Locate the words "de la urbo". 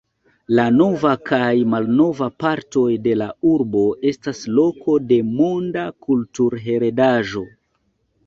3.03-3.83